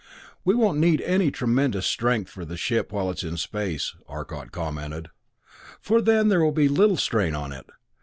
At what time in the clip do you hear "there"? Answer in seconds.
6.29-6.43